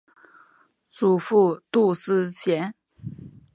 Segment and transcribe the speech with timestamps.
[0.89, 2.73] 祖父杜思贤。